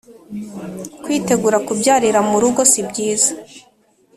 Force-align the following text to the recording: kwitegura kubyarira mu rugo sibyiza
kwitegura 1.03 1.57
kubyarira 1.67 2.19
mu 2.29 2.37
rugo 2.43 2.61
sibyiza 2.71 3.31